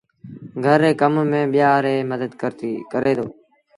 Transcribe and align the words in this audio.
گھر 0.65 0.77
ري 0.83 0.91
ڪم 1.01 1.13
ميݩ 1.31 1.49
ٻيٚآݩ 1.53 1.83
ريٚ 1.85 2.07
مدت 2.09 2.31
ڪري 2.93 3.11
دو 3.17 3.25